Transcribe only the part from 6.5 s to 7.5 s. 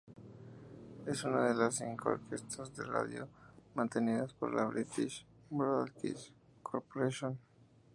Corporation".